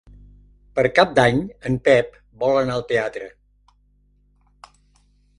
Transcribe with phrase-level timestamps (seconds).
[0.77, 3.27] Per Cap d'Any en Pep vol anar al teatre.